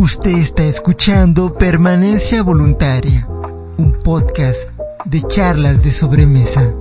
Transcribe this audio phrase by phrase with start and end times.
[0.00, 3.26] Usted está escuchando Permanencia Voluntaria,
[3.78, 4.62] un podcast
[5.04, 6.72] de charlas de sobremesa.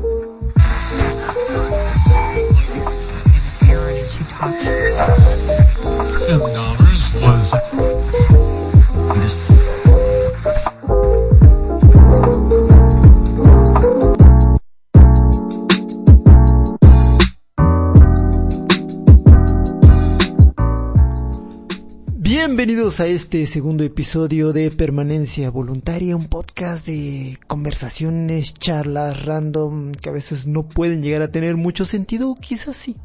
[23.00, 30.12] A este segundo episodio de Permanencia Voluntaria, un podcast de conversaciones, charlas random que a
[30.12, 32.98] veces no pueden llegar a tener mucho sentido, quizás sí.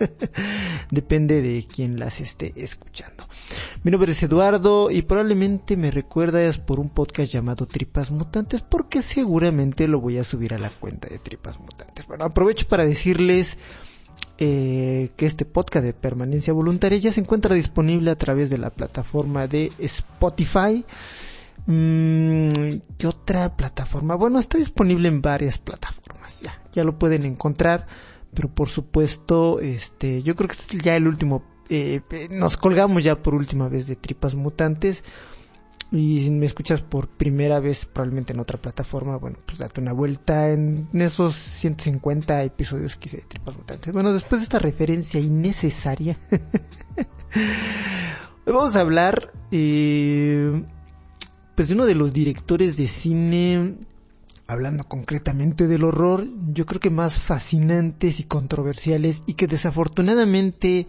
[0.90, 3.28] Depende de quién las esté escuchando.
[3.84, 9.00] Mi nombre es Eduardo y probablemente me recuerdas por un podcast llamado Tripas Mutantes porque
[9.00, 12.08] seguramente lo voy a subir a la cuenta de Tripas Mutantes.
[12.08, 13.58] Bueno, aprovecho para decirles
[14.38, 18.70] eh, que este podcast de permanencia voluntaria ya se encuentra disponible a través de la
[18.70, 20.84] plataforma de Spotify.
[21.66, 24.14] Mm, ¿Qué otra plataforma?
[24.14, 26.40] Bueno, está disponible en varias plataformas.
[26.42, 27.86] Ya, ya lo pueden encontrar.
[28.34, 31.42] Pero por supuesto, este, yo creo que es ya el último.
[31.70, 35.02] Eh, nos colgamos ya por última vez de Tripas Mutantes.
[35.92, 39.92] Y si me escuchas por primera vez, probablemente en otra plataforma, bueno, pues date una
[39.92, 43.92] vuelta en esos 150 episodios que hice de Tripas Mutantes.
[43.92, 46.18] Bueno, después de esta referencia innecesaria,
[48.46, 50.64] hoy vamos a hablar, eh,
[51.54, 53.76] pues de uno de los directores de cine,
[54.48, 60.88] hablando concretamente del horror, yo creo que más fascinantes y controversiales y que desafortunadamente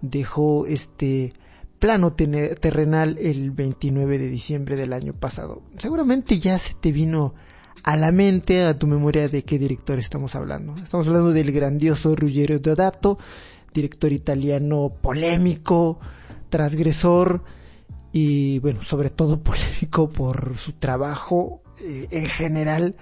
[0.00, 1.34] dejó este
[1.80, 5.62] plano terrenal el 29 de diciembre del año pasado.
[5.78, 7.34] Seguramente ya se te vino
[7.82, 10.76] a la mente, a tu memoria de qué director estamos hablando.
[10.76, 13.18] Estamos hablando del grandioso Ruggero Deodato,
[13.72, 15.98] director italiano polémico,
[16.50, 17.42] transgresor
[18.12, 22.96] y bueno, sobre todo polémico por su trabajo eh, en general,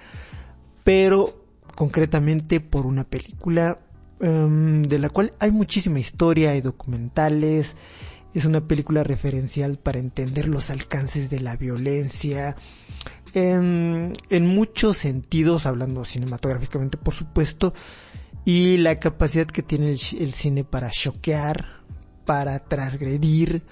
[0.85, 1.43] pero
[1.75, 3.79] concretamente por una película
[4.21, 7.75] em, de la cual hay muchísima historia, hay documentales,
[8.33, 12.55] es una película referencial para entender los alcances de la violencia.
[13.33, 17.73] En, en muchos sentidos, hablando cinematográficamente por supuesto,
[18.45, 21.83] y la capacidad que tiene el, cine para choquear,
[22.25, 23.63] para transgredir,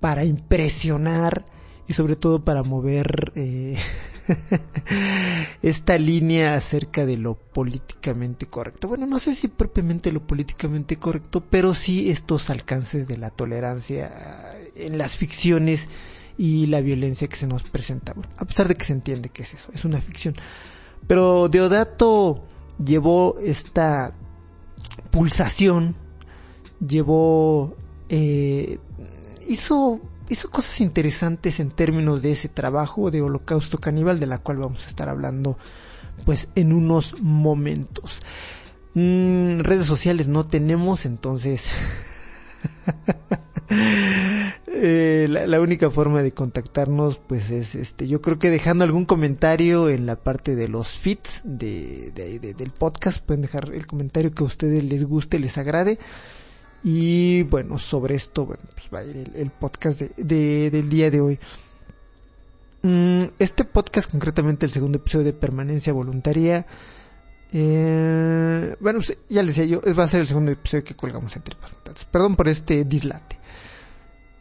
[0.00, 1.46] para impresionar
[1.88, 3.78] y sobre todo para mover eh,
[5.62, 8.88] esta línea acerca de lo políticamente correcto.
[8.88, 14.10] Bueno, no sé si propiamente lo políticamente correcto, pero sí estos alcances de la tolerancia
[14.74, 15.88] en las ficciones
[16.38, 18.14] y la violencia que se nos presenta.
[18.36, 20.34] a pesar de que se entiende que es eso, es una ficción.
[21.06, 22.44] Pero Deodato
[22.84, 24.14] llevó esta
[25.10, 25.94] pulsación,
[26.86, 27.76] llevó,
[28.08, 28.78] eh,
[29.48, 34.58] hizo hizo cosas interesantes en términos de ese trabajo de Holocausto Caníbal, de la cual
[34.58, 35.58] vamos a estar hablando
[36.24, 38.20] pues en unos momentos.
[38.94, 41.68] Mm, redes sociales no tenemos, entonces
[44.66, 49.90] eh, la, única forma de contactarnos pues es este yo creo que dejando algún comentario
[49.90, 52.10] en la parte de los feeds de,
[52.56, 55.98] del podcast pueden dejar el comentario que a ustedes les guste les agrade
[56.88, 61.20] y bueno, sobre esto, bueno, pues va a ir el, podcast de, del día de
[61.20, 61.36] hoy.
[62.82, 66.64] Mm, este podcast, concretamente el segundo episodio de Permanencia Voluntaria,
[67.52, 71.34] eh, bueno, pues, ya les decía yo, va a ser el segundo episodio que colgamos
[71.34, 71.56] entre
[72.12, 73.36] Perdón por este dislate.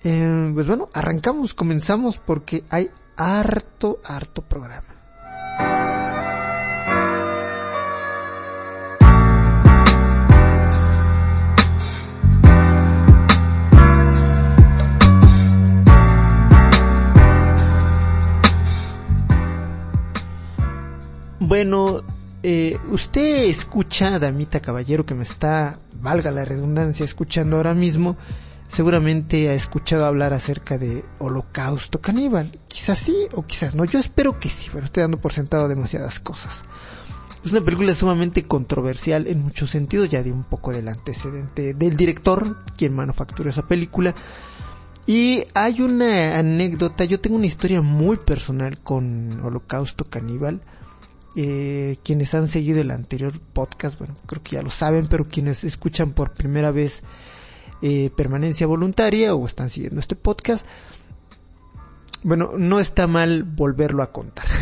[0.03, 4.94] Eh, pues bueno, arrancamos, comenzamos porque hay harto, harto programa.
[21.47, 22.01] Bueno,
[22.41, 28.17] eh, usted escucha, damita caballero, que me está, valga la redundancia, escuchando ahora mismo,
[28.67, 32.59] seguramente ha escuchado hablar acerca de Holocausto Caníbal.
[32.67, 33.85] Quizás sí o quizás no.
[33.85, 36.63] Yo espero que sí, pero estoy dando por sentado demasiadas cosas.
[37.45, 41.95] Es una película sumamente controversial en muchos sentidos, ya di un poco del antecedente del
[41.95, 44.15] director, quien manufacturó esa película.
[45.05, 50.61] Y hay una anécdota, yo tengo una historia muy personal con Holocausto Caníbal
[51.35, 55.63] eh, quienes han seguido el anterior podcast, bueno, creo que ya lo saben, pero quienes
[55.63, 57.01] escuchan por primera vez
[57.81, 60.65] eh, permanencia voluntaria o están siguiendo este podcast,
[62.23, 64.45] bueno, no está mal volverlo a contar.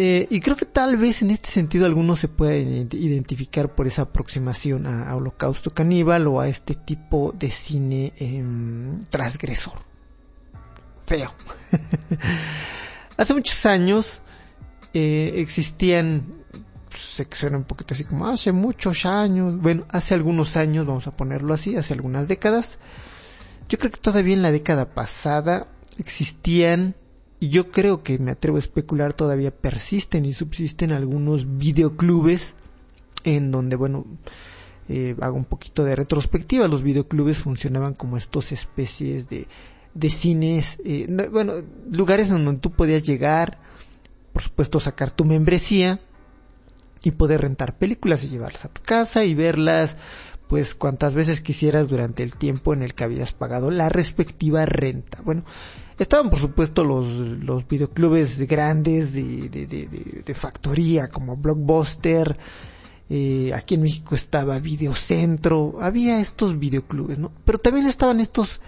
[0.00, 4.02] Eh, y creo que tal vez en este sentido algunos se pueden identificar por esa
[4.02, 9.72] aproximación a, Holocausto Caníbal o a este tipo de cine em, transgresor.
[11.04, 11.34] Feo.
[13.18, 14.22] Hace muchos años
[14.94, 16.38] eh, existían
[16.98, 21.10] se suena un poquito así como hace muchos años, bueno, hace algunos años, vamos a
[21.12, 22.78] ponerlo así, hace algunas décadas.
[23.68, 25.68] Yo creo que todavía en la década pasada
[25.98, 26.94] existían,
[27.40, 32.54] y yo creo que me atrevo a especular, todavía persisten y subsisten algunos videoclubes
[33.24, 34.06] en donde, bueno,
[34.88, 39.46] eh, hago un poquito de retrospectiva, los videoclubes funcionaban como estos especies de,
[39.94, 41.54] de cines, eh, bueno,
[41.90, 43.60] lugares donde tú podías llegar,
[44.32, 46.00] por supuesto sacar tu membresía,
[47.02, 49.96] y poder rentar películas y llevarlas a tu casa y verlas
[50.48, 55.20] pues cuantas veces quisieras durante el tiempo en el que habías pagado la respectiva renta.
[55.22, 55.44] Bueno,
[55.98, 62.38] estaban por supuesto los, los videoclubes grandes de, de, de, de factoría como Blockbuster,
[63.10, 67.30] eh, aquí en México estaba Videocentro, había estos videoclubes, ¿no?
[67.44, 68.60] Pero también estaban estos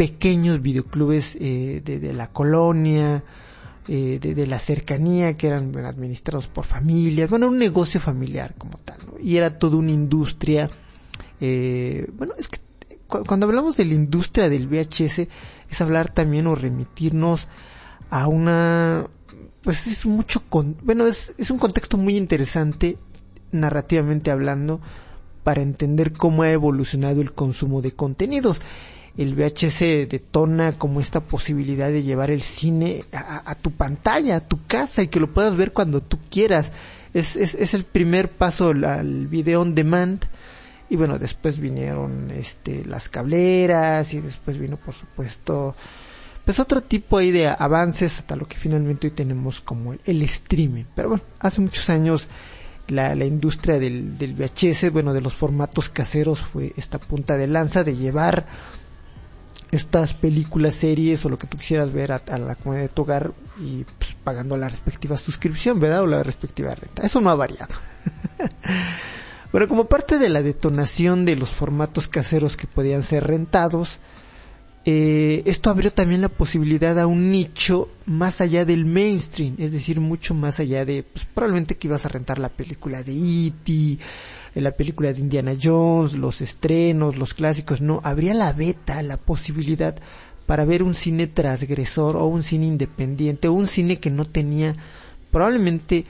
[0.00, 3.22] pequeños videoclubes eh, de, de la colonia,
[3.86, 8.96] eh, de, la cercanía que eran administrados por familias, bueno, un negocio familiar como tal,
[9.20, 10.70] y era toda una industria,
[11.38, 12.60] eh, bueno, es que
[13.06, 15.28] cuando hablamos de la industria del VHS
[15.68, 17.48] es hablar también o remitirnos
[18.08, 19.06] a una,
[19.60, 22.96] pues es mucho, con, bueno, es, es un contexto muy interesante
[23.52, 24.80] narrativamente hablando
[25.44, 28.62] para entender cómo ha evolucionado el consumo de contenidos
[29.16, 34.64] el VHS detona como esta posibilidad de llevar el cine a, tu pantalla, a tu
[34.66, 36.72] casa y que lo puedas ver cuando tú quieras.
[37.12, 40.24] Es, es, es el primer paso al video on demand
[40.88, 45.74] y bueno, después vinieron este las cableras y después vino por supuesto
[46.44, 50.84] pues otro tipo ahí de avances hasta lo que finalmente hoy tenemos como el, streaming.
[50.96, 52.28] Pero bueno, hace muchos años
[52.88, 57.46] la, la industria del, del VHS, bueno, de los formatos caseros fue esta punta de
[57.46, 58.46] lanza de llevar
[59.70, 63.32] estas películas, series o lo que tú quisieras ver a, la comunidad de tu hogar
[63.58, 66.02] y pues, pagando la respectiva suscripción, ¿verdad?
[66.02, 67.02] O la respectiva renta.
[67.02, 67.74] Eso no ha variado.
[69.52, 74.00] bueno, como parte de la detonación de los formatos caseros que podían ser rentados,
[74.86, 80.00] eh, esto abrió también la posibilidad a un nicho más allá del mainstream, es decir,
[80.00, 83.98] mucho más allá de, pues probablemente que ibas a rentar la película de E.T.,
[84.54, 89.96] la película de Indiana Jones, los estrenos, los clásicos, no, habría la beta, la posibilidad
[90.46, 94.74] para ver un cine transgresor o un cine independiente o un cine que no tenía
[95.30, 96.04] probablemente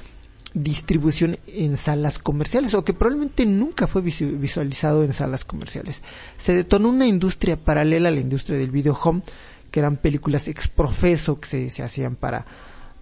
[0.54, 6.02] distribución en salas comerciales o que probablemente nunca fue visualizado en salas comerciales.
[6.36, 9.22] Se detonó una industria paralela a la industria del video home,
[9.70, 12.46] que eran películas exprofeso que se, se hacían para,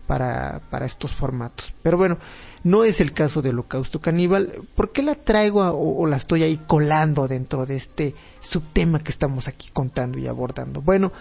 [0.08, 1.75] para, para estos formatos.
[1.82, 2.19] Pero bueno,
[2.64, 4.52] no es el caso de Holocausto Caníbal.
[4.75, 9.46] ¿Por qué la traigo o, la estoy ahí colando dentro de este subtema que estamos
[9.46, 10.81] aquí contando y abordando?
[10.81, 11.12] Bueno,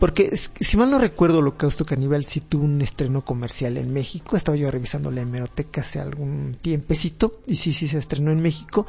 [0.00, 4.36] porque si mal no recuerdo, Holocausto Caníbal sí tuvo un estreno comercial en México.
[4.36, 8.86] Estaba yo revisando la hemeroteca hace algún tiempecito y sí, sí se estrenó en México.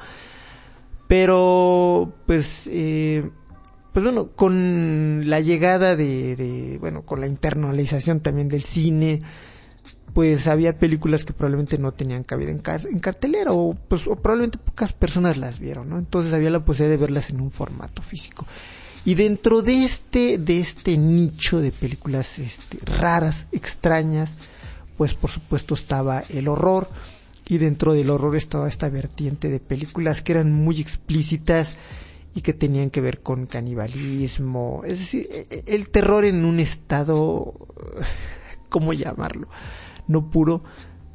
[1.08, 3.30] Pero, pues, eh,
[3.94, 9.22] pues bueno, con la llegada de, de, bueno, con la internalización también del cine,
[10.14, 12.60] pues había películas que probablemente no tenían cabida en,
[13.00, 15.98] cartelera o pues o probablemente pocas personas las vieron, ¿no?
[15.98, 18.46] Entonces había la posibilidad de verlas en un formato físico.
[19.06, 24.36] Y dentro de este de este nicho de películas este, raras, extrañas,
[24.98, 26.90] pues por supuesto estaba el horror
[27.48, 31.76] y dentro del horror estaba esta vertiente de películas que eran muy explícitas
[32.36, 36.60] y que tenían que ver con canibalismo, es decir, e, e, el terror en un
[36.60, 37.68] estado
[38.70, 39.48] ¿cómo llamarlo?
[40.08, 40.64] no puro,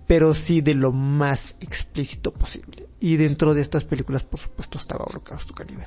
[0.07, 2.89] pero sí de lo más explícito posible.
[3.01, 5.87] Y dentro de estas películas, por supuesto, estaba Holocausto Caníbal.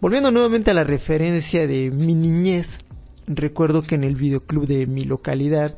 [0.00, 2.78] Volviendo nuevamente a la referencia de mi niñez,
[3.26, 5.76] recuerdo que en el videoclub de mi localidad,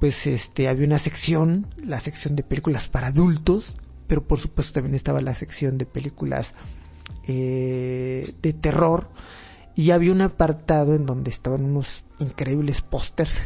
[0.00, 3.76] pues este, había una sección, la sección de películas para adultos,
[4.06, 6.54] pero por supuesto también estaba la sección de películas
[7.26, 9.10] eh, de terror,
[9.74, 13.42] y había un apartado en donde estaban unos increíbles pósters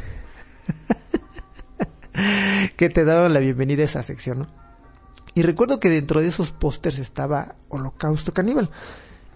[2.77, 4.49] que te daban la bienvenida a esa sección.
[5.35, 8.71] Y recuerdo que dentro de esos pósters estaba Holocausto Caníbal.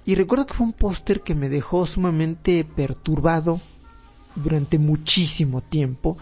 [0.05, 3.61] Y recuerdo que fue un póster que me dejó sumamente perturbado
[4.35, 6.19] durante muchísimo tiempo.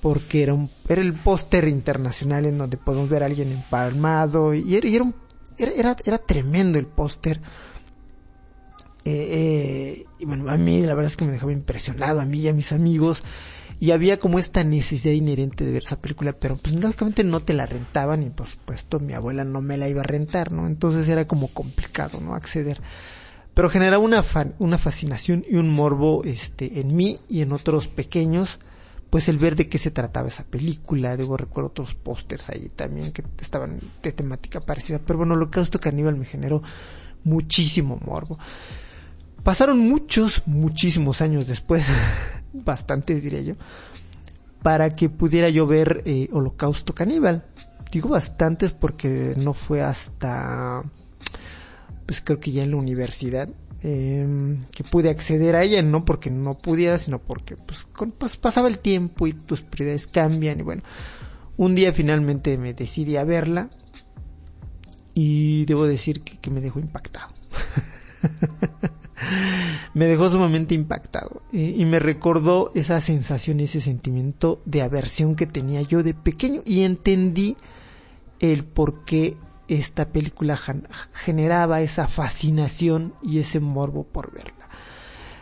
[0.00, 4.54] Porque era, un, era el póster internacional en donde podemos ver a alguien empalmado.
[4.54, 5.04] Y era, era,
[5.58, 7.40] era, era, tremendo el póster.
[9.04, 12.48] Eh, y bueno, a mí la verdad es que me dejaba impresionado, a mí y
[12.48, 13.22] a mis amigos.
[13.80, 17.54] Y había como esta necesidad inherente de ver esa película, pero pues lógicamente no te
[17.54, 20.66] la rentaban y por supuesto mi abuela no me la iba a rentar, ¿no?
[20.66, 22.34] Entonces era como complicado, ¿no?
[22.34, 22.80] Acceder.
[23.54, 24.24] Pero generaba una,
[24.58, 28.58] una fascinación y un morbo, este, en mí y en otros pequeños,
[29.10, 33.12] pues el ver de qué se trataba esa película, digo, recuerdo otros pósters ahí también
[33.12, 36.62] que estaban de temática parecida, pero bueno, Holocausto Caníbal me generó
[37.24, 38.38] muchísimo morbo.
[39.42, 41.86] Pasaron muchos, muchísimos años después,
[42.52, 43.54] bastantes diría yo,
[44.62, 47.46] para que pudiera yo ver eh, Holocausto Caníbal.
[47.90, 50.82] Digo bastantes porque no fue hasta,
[52.04, 53.48] pues creo que ya en la universidad,
[53.82, 58.78] eh, que pude acceder a ella, no porque no pudiera, sino porque pues, pasaba el
[58.78, 60.82] tiempo y tus prioridades cambian y bueno,
[61.56, 63.70] un día finalmente me decidí a verla
[65.14, 67.32] y debo decir que, que me dejó impactado.
[69.94, 75.82] me dejó sumamente impactado y, me recordó esa sensación, ese sentimiento de aversión que tenía
[75.82, 77.56] yo de pequeño y entendí
[78.40, 79.36] el por qué
[79.68, 80.58] esta película
[81.12, 84.68] generaba esa fascinación y ese morbo por verla.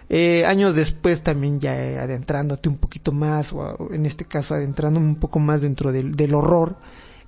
[0.08, 5.16] Eh, años después también ya adentrándote un poquito más, o en este caso adentrándome un
[5.16, 6.78] poco más dentro del, del horror,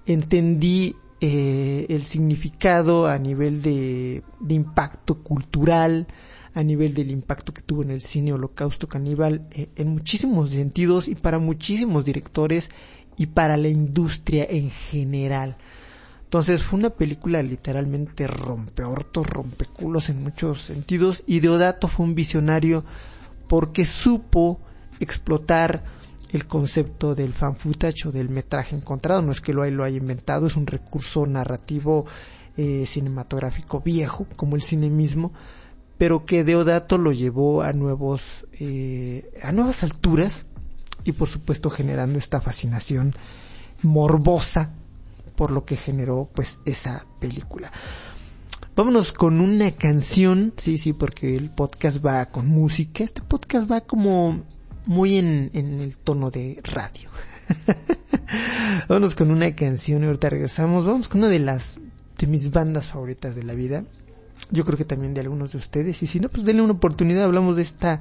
[0.07, 6.07] entendí eh, el significado a nivel de, de, impacto cultural,
[6.55, 11.09] a nivel del impacto que tuvo en el cine Holocausto Caníbal, eh, en muchísimos sentidos
[11.09, 12.71] y para muchísimos directores
[13.17, 15.57] y para la industria en general.
[16.29, 22.85] Entonces fue una película literalmente rompeortos, rompeculos en muchos sentidos y Deodato fue un visionario
[23.49, 24.61] porque supo
[25.01, 25.85] explotar
[26.29, 29.23] el concepto del fan footage o del metraje encontrado.
[29.23, 32.05] No es que lo, lo haya inventado, es un recurso narrativo
[32.59, 35.33] eh, cinematográfico viejo, como el cine mismo,
[35.97, 40.45] pero que Deodato lo llevó a nuevos, eh, a nuevas alturas
[41.05, 43.15] y por supuesto generando esta fascinación
[43.81, 44.75] morbosa
[45.39, 47.71] por lo que generó pues esa película.
[48.75, 53.05] Vámonos con una canción, sí, sí, porque el podcast va con música.
[53.05, 54.43] Este podcast va como
[54.85, 57.09] muy en, en el tono de radio.
[58.89, 60.85] Vámonos con una canción y ahorita regresamos.
[60.85, 61.79] Vamos con una de las,
[62.19, 63.85] de mis bandas favoritas de la vida.
[64.51, 66.03] Yo creo que también de algunos de ustedes.
[66.03, 67.23] Y si no, pues denle una oportunidad.
[67.23, 68.01] Hablamos de esta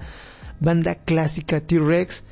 [0.59, 2.23] banda clásica T-Rex.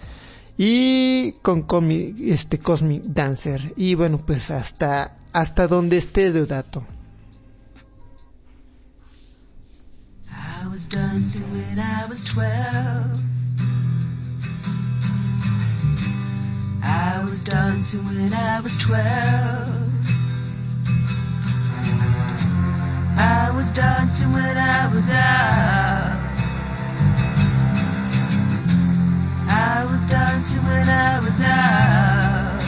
[0.57, 3.73] Y con este Cosmic Dancer.
[3.75, 6.85] Y bueno, pues hasta, hasta donde esté Deodato.
[10.29, 13.25] I was dancing when I was 12.
[16.85, 19.91] I was dancing when I was twelve.
[23.17, 26.24] I was dancing when I was out.
[29.47, 32.61] I was dancing when I was out.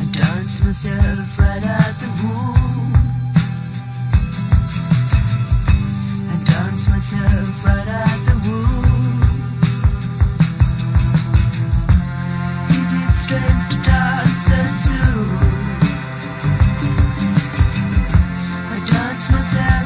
[0.00, 2.92] I danced myself right out the womb.
[6.32, 8.78] I danced myself right out the womb.
[13.28, 15.38] strange to dance so soon.
[18.70, 19.77] I dance myself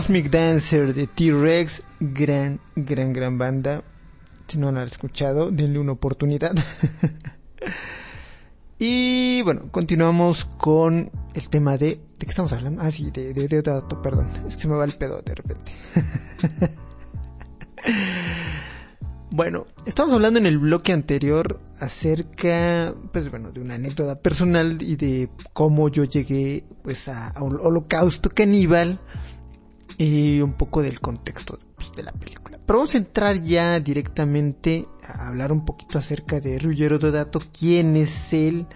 [0.00, 3.84] Cosmic Dancer de T-Rex, gran, gran, gran banda.
[4.48, 6.54] Si no la han escuchado, denle una oportunidad.
[8.78, 12.00] y bueno, continuamos con el tema de...
[12.18, 12.80] ¿De qué estamos hablando?
[12.80, 14.28] Ah, sí, de, de, dato, perdón.
[14.48, 15.70] Es que se me va el pedo de repente.
[19.32, 24.96] Bueno, estamos hablando en el bloque anterior acerca, pues bueno, de una anécdota personal y
[24.96, 28.98] de cómo yo llegué, pues, a, un holocausto caníbal
[30.00, 32.58] y un poco del contexto pues, de la película.
[32.64, 37.96] Pero vamos a entrar ya directamente a hablar un poquito acerca de Ruggero Dodato, quién
[37.96, 38.66] es él,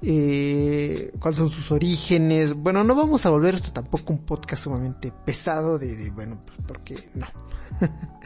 [0.00, 2.54] eh, cuáles son sus orígenes.
[2.54, 6.58] Bueno, no vamos a volver esto tampoco un podcast sumamente pesado de, de bueno, pues
[6.66, 7.26] porque no.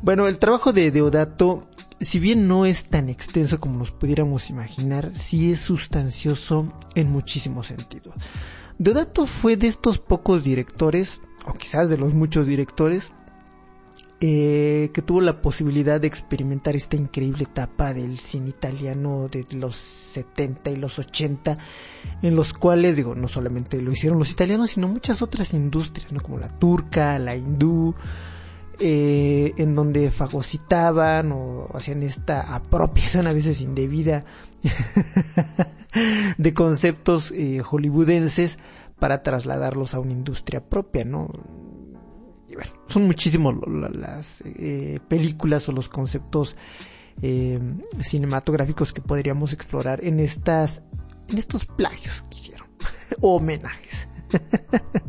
[0.00, 1.68] Bueno, el trabajo de Deodato,
[2.00, 7.66] si bien no es tan extenso como nos pudiéramos imaginar, sí es sustancioso en muchísimos
[7.66, 8.14] sentidos.
[8.78, 13.10] Deodato fue de estos pocos directores, o quizás de los muchos directores,
[14.20, 19.76] eh, que tuvo la posibilidad de experimentar esta increíble etapa del cine italiano de los
[19.76, 21.58] 70 y los 80,
[22.22, 26.10] en los cuales, digo, no solamente lo hicieron los italianos, sino muchas otras industrias.
[26.22, 27.94] Como la turca, la hindú,
[28.80, 34.24] eh, en donde fagocitaban o hacían esta apropiación a veces indebida
[36.38, 38.58] de conceptos eh, hollywoodenses
[38.98, 41.30] para trasladarlos a una industria propia, ¿no?
[42.48, 46.56] Y bueno, son muchísimos las eh, películas o los conceptos
[47.22, 47.60] eh,
[48.00, 50.82] cinematográficos que podríamos explorar en estas,
[51.28, 52.68] en estos plagios que hicieron,
[53.20, 54.08] o homenajes.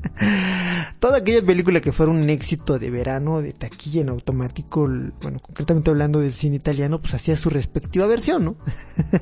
[1.19, 4.88] Aquella película que fuera un éxito de verano, de taquilla en automático,
[5.21, 8.55] bueno, concretamente hablando del cine italiano, pues hacía su respectiva versión, ¿no?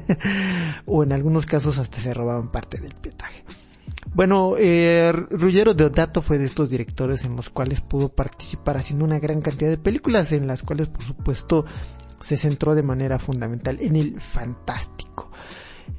[0.86, 3.44] o en algunos casos hasta se robaban parte del pietaje.
[4.14, 9.18] Bueno, eh, Ruggero Deodato fue de estos directores en los cuales pudo participar haciendo una
[9.18, 11.66] gran cantidad de películas en las cuales por supuesto
[12.20, 15.32] se centró de manera fundamental en el fantástico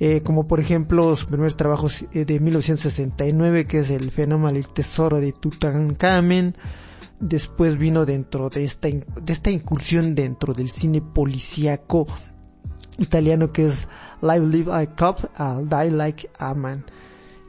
[0.00, 4.68] eh, como por ejemplo su primer trabajo eh, de 1969 que es el fenómeno el
[4.68, 6.56] tesoro de Tutankamen.
[7.20, 12.06] Después vino dentro de esta de esta incursión dentro del cine policíaco
[12.98, 13.88] italiano que es
[14.22, 16.84] Live Live I Cop I'll Die Like a Man.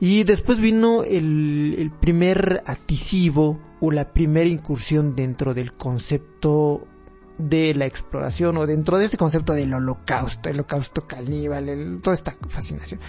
[0.01, 6.87] Y después vino el, el primer atisivo o la primera incursión dentro del concepto
[7.39, 12.35] de la exploración o dentro de este concepto del holocausto, el holocausto caníbal, toda esta
[12.49, 12.99] fascinación.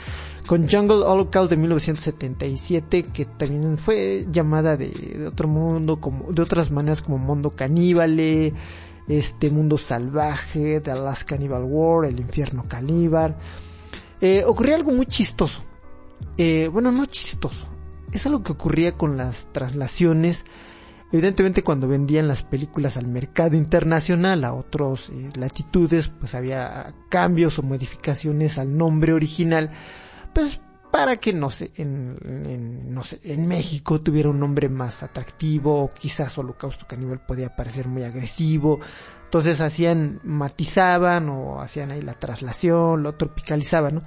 [0.46, 6.70] Con Jungle Holocaust de 1977, que también fue llamada de, otro mundo, como, de otras
[6.70, 8.54] maneras como mundo caníbale,
[9.08, 13.36] este mundo salvaje, The Last Cannibal War, el infierno caníbal.
[14.20, 15.64] Eh, ocurría algo muy chistoso.
[16.36, 17.66] Eh, bueno, no chistoso.
[18.12, 20.44] Es algo que ocurría con las traslaciones
[21.12, 27.58] Evidentemente cuando vendían las películas al mercado internacional, a otras eh, latitudes, pues había cambios
[27.58, 29.70] o modificaciones al nombre original,
[30.32, 30.60] pues
[30.92, 35.90] para que no sé, en, no sé, en México tuviera un nombre más atractivo, o
[35.90, 38.80] quizás Holocausto Caníbal podía parecer muy agresivo,
[39.24, 44.02] entonces hacían, matizaban o hacían ahí la traslación, lo tropicalizaban, ¿no?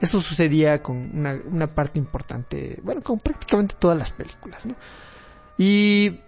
[0.00, 4.74] Eso sucedía con una, una parte importante, bueno, con prácticamente todas las películas, ¿no?
[5.58, 6.20] Y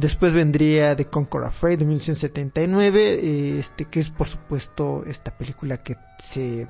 [0.00, 5.94] Después vendría The Conqueror Afraid de 1979, este que es por supuesto esta película que
[6.18, 6.66] se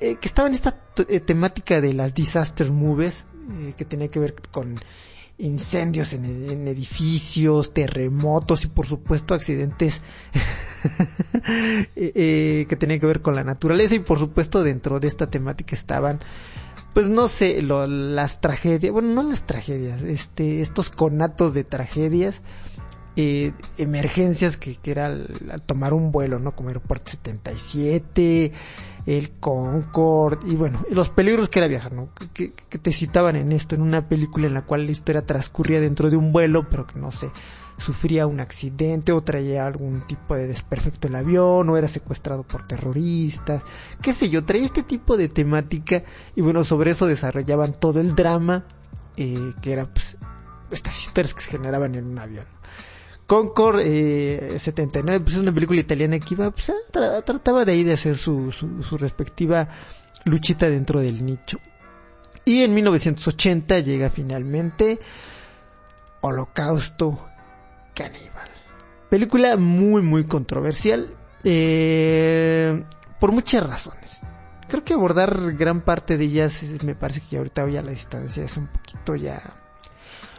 [0.00, 4.18] eh, que estaba en esta eh, temática de las disaster movies eh, que tenía que
[4.18, 4.80] ver con
[5.36, 10.00] incendios en, en, edificios, terremotos y por supuesto accidentes
[11.94, 16.20] que tenían que ver con la naturaleza y por supuesto dentro de esta temática estaban
[16.98, 22.42] pues no sé, lo, las tragedias, bueno, no las tragedias, este, estos conatos de tragedias,
[23.14, 26.56] eh, emergencias que, que era al, tomar un vuelo, ¿no?
[26.56, 28.50] Como Aeropuerto 77,
[29.08, 32.10] el Concorde, y bueno, los peligros que era viajar, ¿no?
[32.34, 36.10] Que, te citaban en esto, en una película en la cual la historia transcurría dentro
[36.10, 37.30] de un vuelo, pero que no sé,
[37.78, 42.66] sufría un accidente o traía algún tipo de desperfecto el avión o era secuestrado por
[42.66, 43.62] terroristas,
[44.02, 46.02] qué sé yo, traía este tipo de temática
[46.36, 48.66] y bueno, sobre eso desarrollaban todo el drama
[49.16, 50.18] eh, que era pues
[50.70, 52.44] estas historias que se generaban en un avión.
[53.28, 57.92] Concord eh, 79, pues es una película italiana que iba, pues, trataba de ahí de
[57.92, 59.68] hacer su, su, respectiva
[60.24, 61.60] luchita dentro del nicho.
[62.46, 64.98] Y en 1980 llega finalmente
[66.22, 67.28] Holocausto
[67.94, 68.48] Caníbal.
[69.10, 71.06] Película muy, muy controversial.
[71.44, 72.82] Eh,
[73.20, 74.22] por muchas razones.
[74.68, 78.56] Creo que abordar gran parte de ellas me parece que ahorita ya la distancia es
[78.56, 79.42] un poquito ya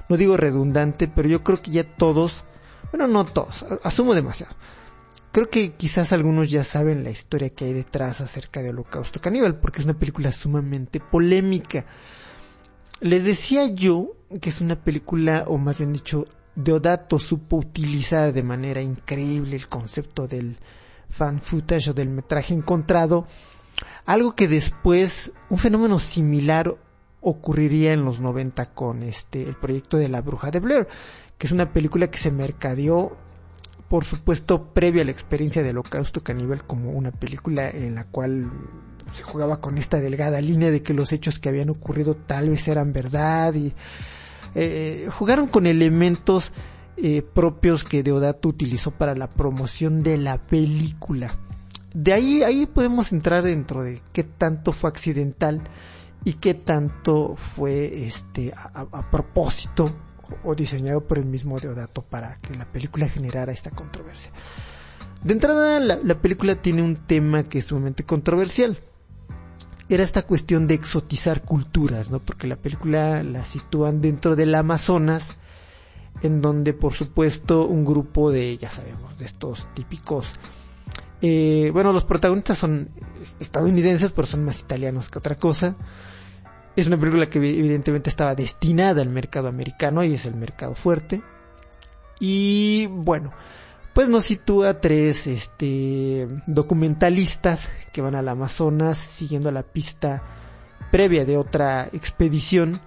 [0.10, 2.44] no digo redundante, pero yo creo que ya todos,
[2.92, 4.56] bueno, no todos, asumo demasiado.
[5.32, 9.60] Creo que quizás algunos ya saben la historia que hay detrás acerca de Holocausto Caníbal,
[9.60, 11.86] porque es una película sumamente polémica.
[13.00, 16.26] Les decía yo que es una película, o más bien dicho,
[16.56, 20.58] Deodato supo utilizar de manera increíble el concepto del
[21.10, 23.28] fan footage o del metraje encontrado,
[24.06, 26.76] algo que después, un fenómeno similar
[27.22, 30.88] ocurriría en los 90 con este, el proyecto de la bruja de Blair,
[31.40, 33.18] que es una película que se mercadeó,
[33.88, 38.52] por supuesto, previa a la experiencia de Holocausto Caníbal como una película en la cual
[39.14, 42.68] se jugaba con esta delgada línea de que los hechos que habían ocurrido tal vez
[42.68, 43.74] eran verdad y
[44.54, 46.52] eh, jugaron con elementos
[46.98, 51.40] eh, propios que Deodato utilizó para la promoción de la película.
[51.94, 55.64] De ahí, ahí podemos entrar dentro de qué tanto fue accidental
[56.26, 59.96] y qué tanto fue este a, propósito
[60.44, 64.32] o, diseñado por el mismo Deodato para que la película generara esta controversia.
[65.24, 68.80] De entrada, la, la película tiene un tema que es sumamente controversial
[69.90, 72.20] era esta cuestión de exotizar culturas, ¿no?
[72.20, 75.34] Porque la película la sitúan dentro del Amazonas,
[76.22, 80.34] en donde por supuesto un grupo de, ya sabemos, de estos típicos,
[81.22, 82.90] eh, bueno, los protagonistas son
[83.40, 85.76] estadounidenses, pero son más italianos que otra cosa.
[86.76, 91.22] Es una película que evidentemente estaba destinada al mercado americano y es el mercado fuerte.
[92.20, 93.34] Y bueno,
[93.94, 100.24] pues nos sitúa tres este, documentalistas que van al Amazonas siguiendo la pista
[100.92, 102.82] previa de otra expedición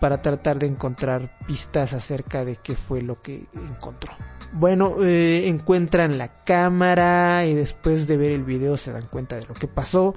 [0.00, 4.12] para tratar de encontrar pistas acerca de qué fue lo que encontró.
[4.52, 9.46] Bueno, eh, encuentran la cámara y después de ver el video se dan cuenta de
[9.46, 10.14] lo que pasó.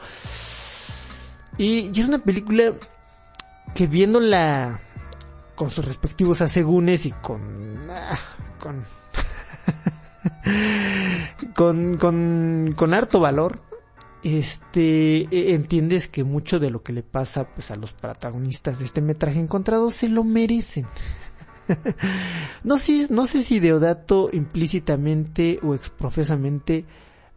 [1.57, 2.73] Y, y es una película
[3.73, 4.79] que viéndola
[5.55, 7.81] con sus respectivos asegúnes y con...
[7.89, 8.19] Ah,
[8.59, 8.83] con
[11.55, 13.59] con, con, con harto valor,
[14.23, 18.85] este, e, entiendes que mucho de lo que le pasa pues a los protagonistas de
[18.85, 20.85] este metraje encontrado se lo merecen.
[22.63, 26.85] no, sé, no sé si Deodato implícitamente o exprofesamente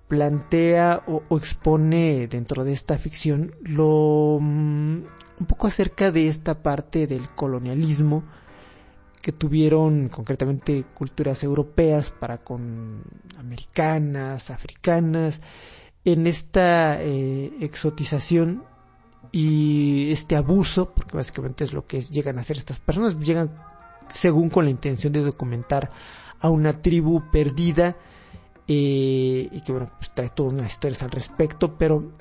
[0.09, 5.03] plantea o, o, expone dentro de esta ficción lo mm,
[5.41, 8.25] un poco acerca de esta parte del colonialismo
[9.23, 13.03] que tuvieron concretamente culturas europeas para con
[13.39, 15.41] americanas, africanas,
[16.05, 18.65] en esta eh, exotización
[19.33, 23.51] y este abuso, porque básicamente es lo que llegan a hacer estas personas, llegan
[24.09, 25.91] según con la intención de documentar
[26.41, 27.97] a una tribu perdida
[28.67, 32.13] eh, y que bueno, pues trae todas unas historias al respecto, pero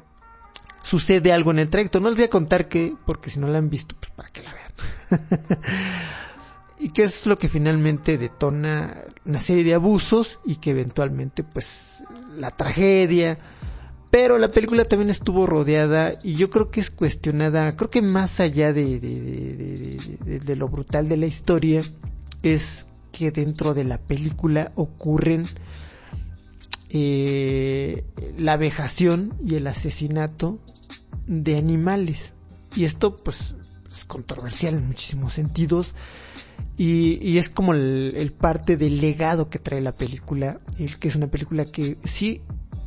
[0.84, 2.00] sucede algo en el trayecto.
[2.00, 4.44] No les voy a contar qué, porque si no la han visto, pues para que
[4.44, 5.30] la vean.
[6.80, 12.04] y que es lo que finalmente detona una serie de abusos y que eventualmente pues
[12.36, 13.40] la tragedia
[14.12, 18.40] pero la película también estuvo rodeada y yo creo que es cuestionada creo que más
[18.40, 21.84] allá de, de, de lo brutal de la historia
[22.44, 25.50] es que dentro de la película ocurren
[27.00, 28.06] eh,
[28.38, 30.60] la vejación y el asesinato
[31.26, 32.34] de animales
[32.76, 33.56] y esto pues
[33.92, 35.96] es controversial en muchísimos sentidos
[36.78, 41.28] y, es como el, parte del legado que trae la película, el que es una
[41.28, 42.42] película que sí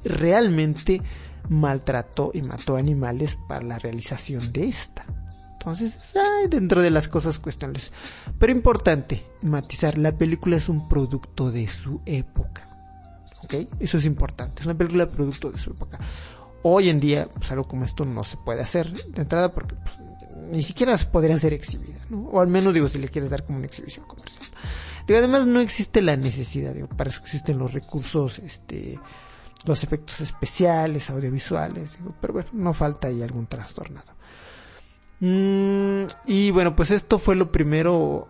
[0.04, 1.02] realmente
[1.48, 5.04] maltrató y mató animales para la realización de esta.
[5.54, 7.92] Entonces, hay dentro de las cosas cuestionables.
[8.38, 12.69] Pero importante matizar, la película es un producto de su época.
[13.44, 13.54] ¿Ok?
[13.78, 14.60] Eso es importante.
[14.60, 15.98] Es una película producto de su época.
[16.62, 19.96] Hoy en día, pues algo como esto no se puede hacer de entrada porque pues,
[20.50, 22.28] ni siquiera podría ser exhibida, ¿no?
[22.28, 24.46] O al menos digo si le quieres dar como una exhibición comercial.
[25.06, 28.98] Digo, además no existe la necesidad, digo, para eso existen los recursos, este,
[29.64, 34.12] los efectos especiales, audiovisuales, digo, pero bueno, no falta ahí algún trastornado.
[35.20, 38.26] Mm, y bueno, pues esto fue lo primero,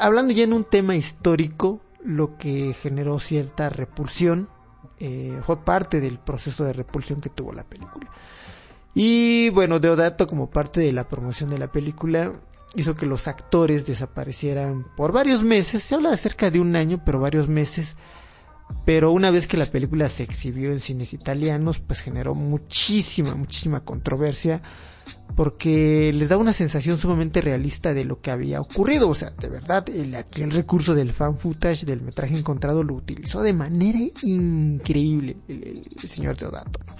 [0.00, 4.48] hablando ya en un tema histórico, lo que generó cierta repulsión,
[5.00, 8.10] eh, fue parte del proceso de repulsión que tuvo la película.
[8.94, 12.32] Y bueno, Deodato como parte de la promoción de la película
[12.74, 17.02] hizo que los actores desaparecieran por varios meses, se habla de cerca de un año,
[17.04, 17.96] pero varios meses,
[18.84, 23.80] pero una vez que la película se exhibió en cines italianos, pues generó muchísima, muchísima
[23.80, 24.60] controversia,
[25.36, 29.48] porque les da una sensación sumamente realista de lo que había ocurrido, o sea, de
[29.48, 33.98] verdad, el, aquí el recurso del fan footage del metraje encontrado lo utilizó de manera
[34.22, 36.94] increíble el, señor Deodato, ¿no?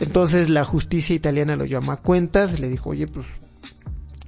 [0.00, 3.26] Entonces la justicia italiana lo llamó a cuentas, le dijo, oye, pues,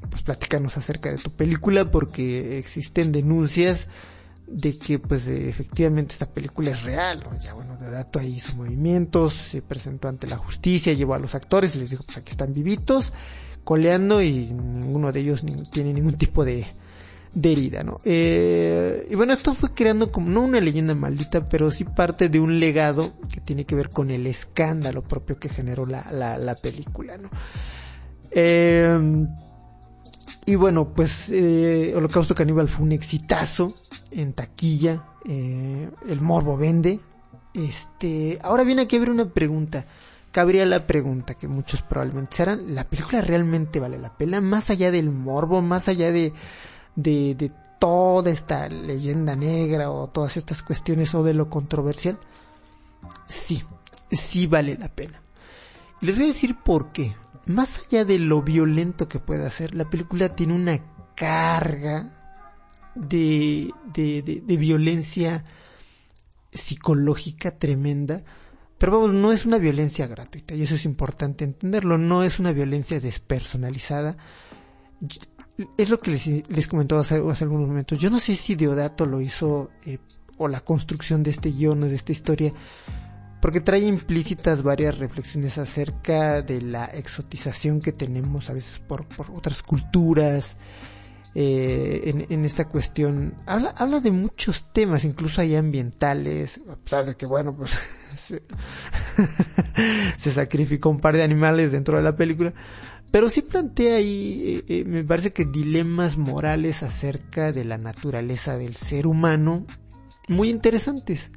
[0.08, 3.88] pues platícanos acerca de tu película porque existen denuncias
[4.46, 9.34] de que pues efectivamente esta película es real, ya bueno, de dato ahí hizo movimientos,
[9.34, 12.54] se presentó ante la justicia, llevó a los actores y les dijo pues aquí están
[12.54, 13.12] vivitos,
[13.64, 16.64] coleando y ninguno de ellos tiene ningún tipo de,
[17.34, 18.00] de herida, ¿no?
[18.04, 22.38] Eh, y bueno, esto fue creando como, no una leyenda maldita, pero sí parte de
[22.38, 26.54] un legado que tiene que ver con el escándalo propio que generó la, la, la
[26.54, 27.30] película, ¿no?
[28.30, 29.26] Eh,
[30.48, 33.74] y bueno, pues eh, Holocausto Caníbal fue un exitazo
[34.16, 35.04] en taquilla.
[35.24, 36.98] Eh, el morbo vende.
[37.54, 39.86] Este, ahora viene aquí a ver una pregunta.
[40.32, 42.74] Cabría la pregunta que muchos probablemente se harán.
[42.74, 44.40] ¿La película realmente vale la pena?
[44.40, 46.32] Más allá del morbo, más allá de,
[46.94, 52.18] de, de toda esta leyenda negra o todas estas cuestiones o de lo controversial.
[53.28, 53.62] Sí,
[54.10, 55.22] sí vale la pena.
[56.00, 57.14] Les voy a decir por qué
[57.46, 60.80] más allá de lo violento que pueda ser, la película tiene una
[61.14, 62.15] carga
[62.96, 65.44] de, de, de, violencia
[66.52, 68.24] psicológica tremenda.
[68.78, 72.52] Pero vamos, no es una violencia gratuita, y eso es importante entenderlo, no es una
[72.52, 74.16] violencia despersonalizada.
[75.78, 77.98] Es lo que les, les comentaba hace, hace algunos momentos.
[77.98, 79.98] Yo no sé si Deodato lo hizo, eh,
[80.36, 82.52] o la construcción de este guion o de esta historia,
[83.40, 89.30] porque trae implícitas varias reflexiones acerca de la exotización que tenemos a veces por, por
[89.30, 90.56] otras culturas.
[91.38, 93.34] Eh, en, esta cuestión.
[93.44, 97.72] Habla, habla de muchos temas, incluso hay ambientales, a pesar de que, bueno, pues
[100.16, 102.54] se, sacrificó un par de animales dentro de la película,
[103.10, 108.56] pero sí plantea ahí, eh, eh, me parece que dilemas morales acerca de la naturaleza
[108.56, 109.66] del ser humano
[110.28, 111.30] muy interesantes.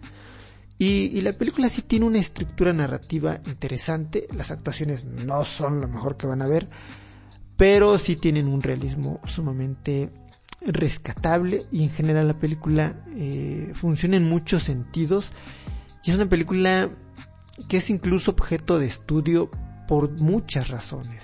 [0.78, 6.16] Y, la película sí tiene una estructura narrativa interesante, las actuaciones no son lo mejor
[6.16, 6.70] que van a ver,
[7.60, 10.10] pero sí tienen un realismo sumamente
[10.62, 15.34] rescatable y en general la película eh, funciona en muchos sentidos
[16.06, 16.89] y es una película
[17.67, 19.52] que es incluso objeto de estudio
[19.89, 21.22] por muchas razones.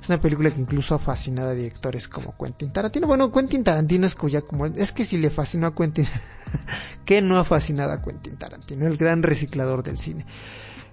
[0.00, 3.08] Es una película que incluso ha fascinado a directores como Quentin Tarantino.
[3.08, 4.66] Bueno, Quentin Tarantino es ya como...
[4.66, 6.06] Es que si le fascinó a Quentin...
[7.04, 8.86] ¿Qué no ha fascinado a Quentin Tarantino?
[8.86, 10.24] El gran reciclador del cine.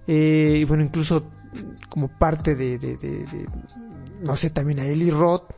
[0.07, 1.29] Eh, y bueno, incluso
[1.87, 2.79] como parte de...
[2.79, 3.47] de, de,
[4.21, 5.53] no sé, también a Eli Roth.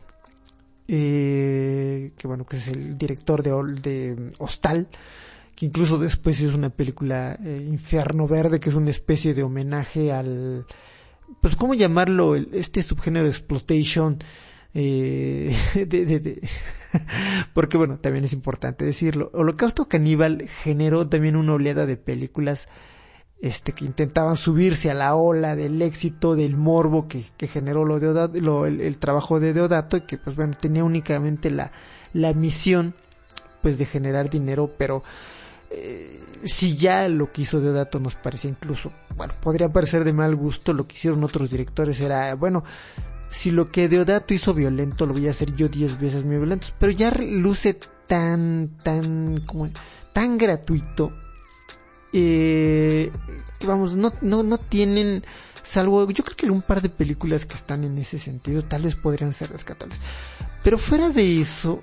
[0.86, 3.50] Eh, que bueno, que es el director de,
[3.80, 4.88] de Hostal
[5.54, 10.12] que incluso después es una película eh, Infierno Verde, que es una especie de homenaje
[10.12, 10.66] al
[11.40, 14.18] pues cómo llamarlo, este subgénero de exploitation,
[14.74, 16.48] eh, de,
[17.54, 22.68] porque bueno, también es importante decirlo, Holocausto Caníbal generó también una oleada de películas
[23.40, 27.96] este que intentaban subirse a la ola del éxito del morbo que, generó lo
[28.66, 31.72] el, trabajo de Deodato y que pues bueno tenía únicamente la,
[32.12, 32.94] la misión
[33.60, 35.02] pues de generar dinero pero
[35.76, 40.36] eh, si ya lo que hizo Deodato nos parecía incluso, bueno, podría parecer de mal
[40.36, 42.62] gusto, lo que hicieron otros directores era, bueno,
[43.28, 46.68] si lo que Deodato hizo violento, lo voy a hacer yo diez veces más violento,
[46.78, 49.70] pero ya luce tan, tan, como,
[50.12, 51.12] tan gratuito,
[52.14, 53.10] eh,
[53.66, 55.24] vamos, no, no, no tienen,
[55.62, 58.96] salvo, yo creo que un par de películas que están en ese sentido, tal vez
[58.96, 60.00] podrían ser rescatables.
[60.62, 61.82] Pero fuera de eso,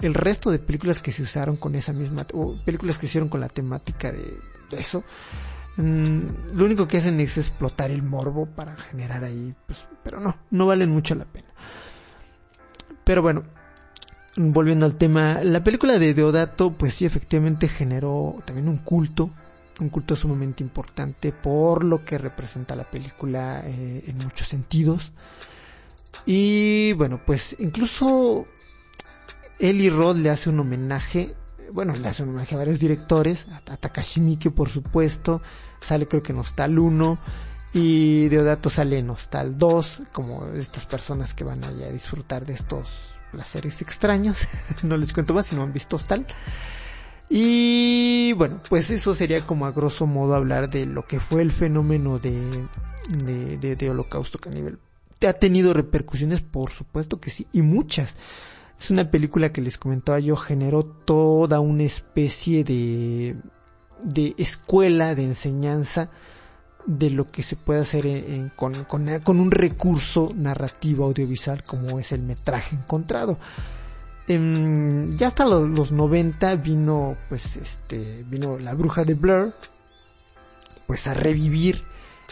[0.00, 3.40] el resto de películas que se usaron con esa misma, o películas que hicieron con
[3.40, 4.38] la temática de,
[4.72, 5.02] eso,
[5.76, 6.20] mm,
[6.54, 10.66] lo único que hacen es explotar el morbo para generar ahí, pues, pero no, no
[10.66, 11.48] valen mucho la pena.
[13.04, 13.44] Pero bueno,
[14.36, 19.32] volviendo al tema, la película de Deodato, pues sí, efectivamente generó también un culto,
[19.80, 25.12] un culto sumamente importante por lo que representa la película eh, en muchos sentidos.
[26.26, 28.44] Y bueno, pues incluso
[29.58, 31.34] Eli Roth le hace un homenaje,
[31.72, 35.42] bueno, le hace un homenaje a varios directores, a, Takashi Miike por supuesto,
[35.80, 37.18] sale creo que en Hostal 1
[37.72, 42.54] y Deodato sale en Hostal 2, como estas personas que van allá a disfrutar de
[42.54, 44.48] estos placeres extraños,
[44.82, 46.26] no les cuento más si no han visto Hostal.
[47.32, 51.52] Y bueno, pues eso sería como a grosso modo hablar de lo que fue el
[51.52, 52.66] fenómeno de,
[53.08, 54.80] de, de, Holocausto Caníbal.
[55.24, 56.40] ¿Ha tenido repercusiones?
[56.40, 58.16] Por supuesto que sí, y muchas.
[58.80, 63.36] Es una película que les comentaba yo, generó toda una especie de,
[64.02, 66.10] de escuela de enseñanza
[66.86, 68.06] de lo que se puede hacer
[68.56, 73.38] con, con, un recurso narrativo audiovisual como es el metraje encontrado.
[75.16, 79.52] Ya hasta los, los 90 vino, pues, este, vino la bruja de Blur,
[80.86, 81.84] pues a revivir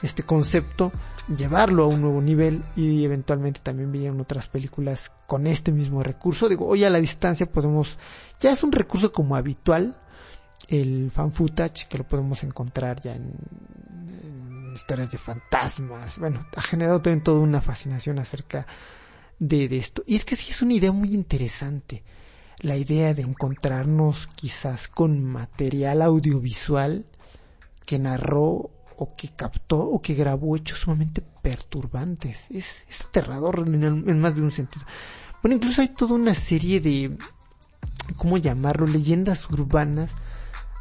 [0.03, 0.93] este concepto,
[1.37, 6.49] llevarlo a un nuevo nivel y eventualmente también vinieron otras películas con este mismo recurso.
[6.49, 7.99] Digo, hoy a la distancia podemos,
[8.41, 9.97] ya es un recurso como habitual,
[10.69, 13.35] el fan footage, que lo podemos encontrar ya en,
[14.75, 16.19] historias de fantasmas.
[16.19, 18.67] Bueno, ha generado también toda una fascinación acerca
[19.39, 20.03] de, de esto.
[20.07, 22.03] Y es que sí es una idea muy interesante.
[22.61, 27.07] La idea de encontrarnos quizás con material audiovisual
[27.87, 32.51] que narró o que captó o que grabó hechos sumamente perturbantes.
[32.51, 34.85] Es, es aterrador en, más de un sentido.
[35.41, 37.17] Bueno, incluso hay toda una serie de,
[38.17, 38.87] ¿cómo llamarlo?
[38.87, 40.17] Leyendas urbanas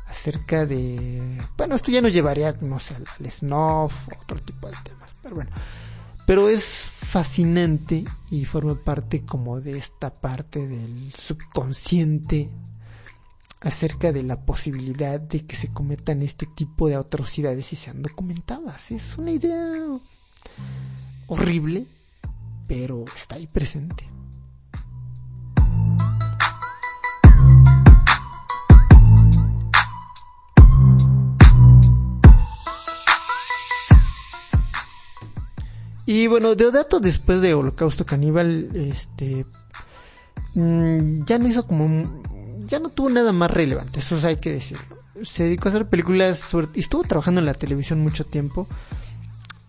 [0.07, 5.11] acerca de, bueno, esto ya nos llevaría, no sé, al snuff, otro tipo de temas,
[5.21, 5.51] pero bueno.
[6.27, 12.49] Pero es fascinante y forma parte como de esta parte del subconsciente
[13.61, 18.91] acerca de la posibilidad de que se cometan este tipo de atrocidades y sean documentadas.
[18.91, 19.57] Es una idea
[21.27, 21.85] horrible,
[22.67, 24.16] pero está ahí presente.
[36.07, 39.45] Y bueno, Deodato después de Holocausto Caníbal, este,
[40.53, 42.23] mm, ya no hizo como,
[42.65, 45.03] ya no tuvo nada más relevante, eso hay que decirlo.
[45.23, 48.69] Se dedicó a hacer películas, y estuvo trabajando en la televisión mucho tiempo.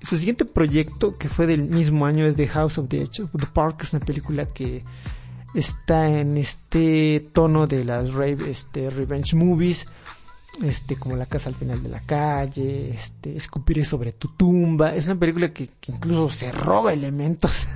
[0.01, 3.31] Su siguiente proyecto, que fue del mismo año, es The House of the Edge of
[3.37, 4.85] the Park, es una película que
[5.57, 9.89] está en este tono de las rave, este, revenge movies,
[10.63, 15.07] este como la casa al final de la calle, este escupiré sobre tu tumba, es
[15.07, 17.69] una película que, incluso se roba elementos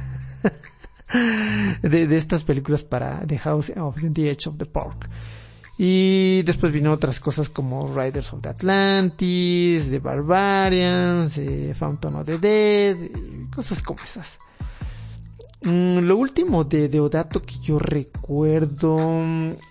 [1.82, 5.08] de, de, estas películas para The House of the Edge of the Park.
[5.78, 12.26] Y después vino otras cosas como Riders of the Atlantis, The Barbarians, eh, Fountain of
[12.26, 12.96] the Dead,
[13.54, 14.38] cosas como esas.
[15.62, 19.20] Mm, lo último de Deodato que yo recuerdo,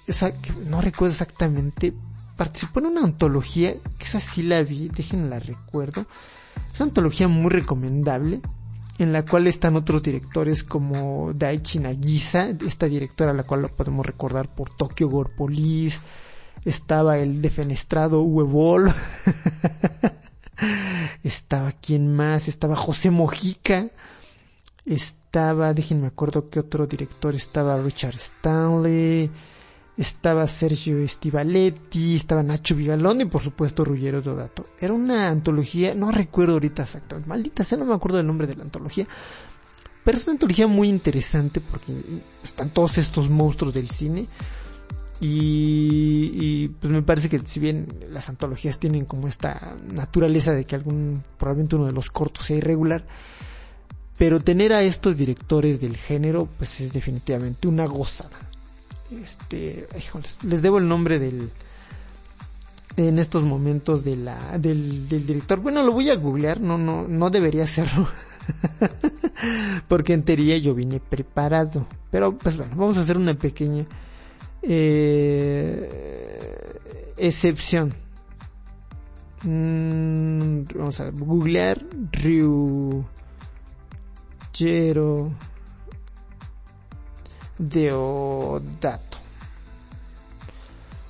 [0.07, 1.93] esa, que no recuerdo exactamente,
[2.41, 6.07] participó en una antología, que esa sí la vi, déjenme la recuerdo.
[6.73, 8.41] Es una antología muy recomendable,
[8.97, 13.75] en la cual están otros directores como Daichi Nagisa, esta directora a la cual lo
[13.75, 15.99] podemos recordar por Tokyo Gore Police,
[16.65, 18.91] estaba el defenestrado Uwe
[21.23, 23.85] estaba quien más, estaba José Mojica,
[24.83, 29.29] estaba, déjenme acuerdo que otro director estaba Richard Stanley,
[29.97, 34.67] estaba Sergio Estivaletti, estaba Nacho Vigalón y por supuesto Ruggero Dodato.
[34.79, 38.55] Era una antología, no recuerdo ahorita exactamente, maldita sea, no me acuerdo del nombre de
[38.55, 39.07] la antología,
[40.03, 41.93] pero es una antología muy interesante porque
[42.43, 44.27] están todos estos monstruos del cine
[45.19, 50.65] y, y, pues me parece que si bien las antologías tienen como esta naturaleza de
[50.65, 53.05] que algún, probablemente uno de los cortos sea irregular,
[54.17, 58.50] pero tener a estos directores del género pues es definitivamente una gozada
[59.11, 59.87] este,
[60.43, 61.49] les debo el nombre del,
[62.97, 65.59] en estos momentos del, del director.
[65.59, 68.07] Bueno, lo voy a googlear, no, no, no debería hacerlo.
[69.87, 71.87] Porque en teoría yo vine preparado.
[72.09, 73.85] Pero pues bueno, vamos a hacer una pequeña
[74.61, 75.89] eh,
[77.17, 77.93] excepción.
[79.43, 83.03] Mm, vamos a googlear Ryu
[84.53, 85.31] Jero
[87.61, 89.19] Deodato.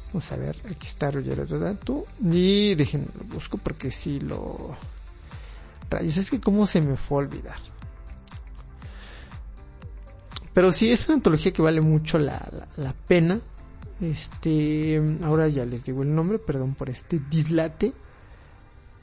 [0.08, 2.06] Vamos a ver, aquí está Rogero Deodato.
[2.22, 4.76] Y déjenme lo busco porque si lo...
[5.90, 7.60] Rayos, es que cómo se me fue a olvidar.
[10.54, 13.40] Pero sí, es una antología que vale mucho la, la, pena.
[14.02, 17.94] Este, ahora ya les digo el nombre, perdón por este dislate.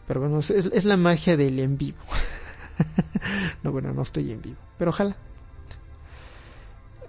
[0.07, 1.99] Pero bueno, es, es la magia del en vivo.
[3.63, 5.17] no, bueno, no estoy en vivo, pero ojalá.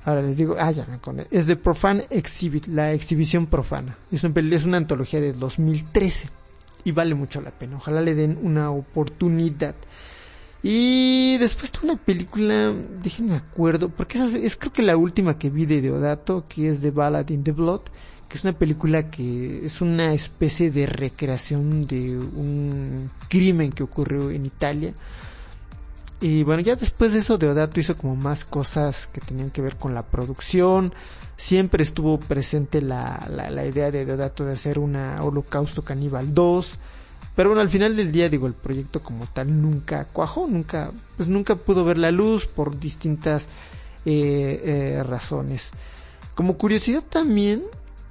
[0.06, 3.98] Ahora les digo, ah, ya me Es de Profane Exhibit, la exhibición profana.
[4.12, 6.30] Es una, es una antología de 2013
[6.86, 7.78] y vale mucho la pena.
[7.78, 9.76] Ojalá le den una oportunidad.
[10.62, 15.50] Y después de una película, déjenme acuerdo, porque esa es, creo que la última que
[15.50, 17.82] vi de Deodato, que es The Ballad in the Blood,
[18.28, 24.30] que es una película que es una especie de recreación de un crimen que ocurrió
[24.32, 24.94] en Italia
[26.22, 29.78] y bueno, ya después de eso Deodato hizo como más cosas que tenían que ver
[29.78, 30.94] con la producción.
[31.38, 36.80] Siempre estuvo presente la, la, la idea de Deodato de hacer una Holocausto Caníbal 2.
[37.36, 41.30] Pero bueno, al final del día, digo, el proyecto como tal nunca cuajó, nunca, pues
[41.30, 43.48] nunca pudo ver la luz por distintas
[44.06, 44.62] eh,
[44.98, 45.72] eh, razones.
[46.36, 47.64] Como curiosidad también,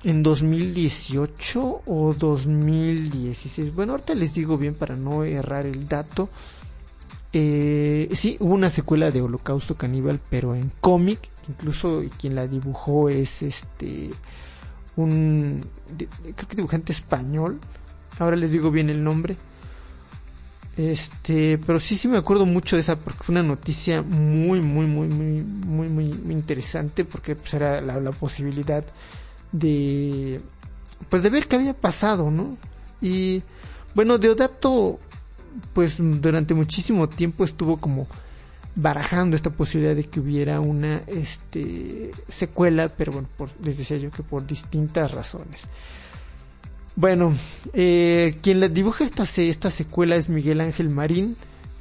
[0.04, 3.74] en 2018 o 2016.
[3.74, 6.28] Bueno, ahorita les digo bien para no errar el dato.
[7.32, 11.28] Eh, sí, hubo una secuela de Holocausto Caníbal, pero en cómic.
[11.48, 14.10] Incluso quien la dibujó es este
[14.96, 15.64] un
[15.96, 17.60] creo que dibujante español.
[18.18, 19.36] Ahora les digo bien el nombre.
[20.76, 24.86] Este, pero sí, sí me acuerdo mucho de esa porque fue una noticia muy, muy,
[24.86, 28.84] muy, muy, muy, muy, interesante porque pues era la, la posibilidad
[29.50, 30.40] de,
[31.08, 32.56] pues de ver qué había pasado, ¿no?
[33.00, 33.42] Y
[33.94, 35.00] bueno, Deodato,
[35.72, 38.06] pues durante muchísimo tiempo estuvo como
[38.74, 44.10] barajando esta posibilidad de que hubiera una este secuela, pero bueno, por, les decía yo
[44.10, 45.64] que por distintas razones.
[46.94, 47.32] Bueno,
[47.74, 51.36] eh, quien la dibuja esta, esta secuela es Miguel Ángel Marín.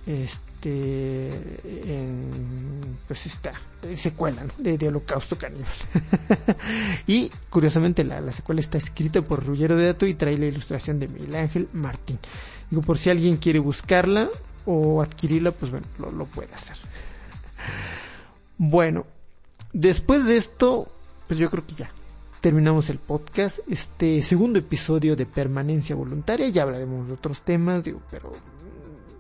[0.06, 1.34] Este,
[1.86, 3.52] en, pues esta
[3.96, 5.68] secuela de, Holocausto Caníbal.
[7.08, 11.00] y curiosamente la, la, secuela está escrita por Rullero de Dato y trae la ilustración
[11.00, 12.20] de Miguel Ángel Martín.
[12.70, 14.30] Digo, por si alguien quiere buscarla
[14.66, 16.76] o adquirirla, pues bueno, lo, puede hacer.
[18.58, 19.06] Bueno,
[19.72, 20.92] después de esto,
[21.28, 21.92] pues yo creo que ya
[22.42, 28.02] terminamos el podcast, este segundo episodio de permanencia voluntaria, ya hablaremos de otros temas, digo,
[28.12, 28.36] pero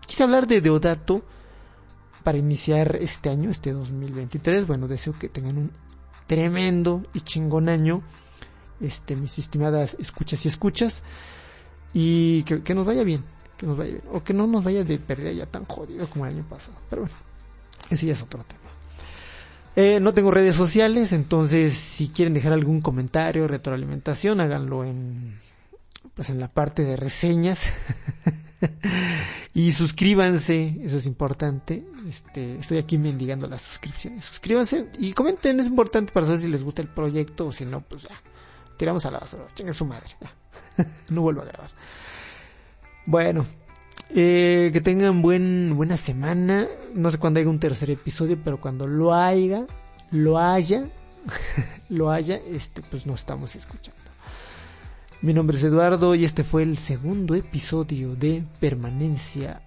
[0.05, 1.23] quise hablar de Deodato
[2.23, 5.71] para iniciar este año, este 2023, bueno, deseo que tengan un
[6.27, 8.03] tremendo y chingón año,
[8.81, 11.03] este, mis estimadas escuchas y escuchas,
[11.93, 13.23] y que nos vaya bien,
[13.57, 16.25] que nos vaya bien, o que no nos vaya de pérdida ya tan jodido como
[16.25, 17.15] el año pasado, pero bueno,
[17.89, 18.67] ese ya es otro tema.
[19.75, 25.39] Eh, no tengo redes sociales, entonces si quieren dejar algún comentario, retroalimentación, háganlo en,
[26.15, 27.85] pues en la parte de reseñas.
[29.53, 31.85] y suscríbanse, eso es importante.
[32.09, 34.25] Este, estoy aquí mendigando las suscripciones.
[34.25, 37.81] Suscríbanse y comenten, es importante para saber si les gusta el proyecto o si no,
[37.81, 38.19] pues ya,
[38.77, 40.09] tiramos a la basura, chinga su madre,
[41.09, 41.69] no vuelvo a grabar.
[43.07, 43.45] Bueno,
[44.13, 46.67] eh, que tengan buen, buena semana.
[46.93, 49.65] No sé cuándo haya un tercer episodio, pero cuando lo haya,
[50.11, 50.89] lo haya,
[51.89, 53.97] lo haya, este, pues no estamos escuchando.
[55.21, 59.61] Mi nombre es Eduardo y este fue el segundo episodio de Permanencia